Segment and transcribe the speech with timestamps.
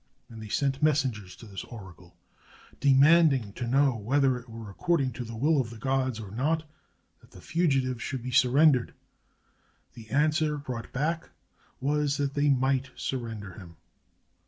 [0.31, 2.13] They sent messengers to this or acle,
[2.79, 6.67] demanding to know whether it were according to the will of the gods or not
[7.19, 8.95] that the fugitive should be surrendered.
[9.93, 11.29] The answer brought back
[11.79, 13.75] was, that they might surrender him.